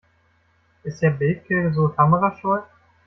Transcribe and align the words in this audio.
Ist 0.81 0.99
Herr 1.03 1.11
Bethke 1.11 1.71
so 1.75 1.89
kamerascheu? 1.89 2.61